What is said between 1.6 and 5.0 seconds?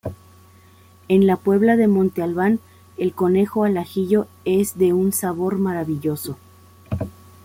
de Montalbán el conejo al ajillo es de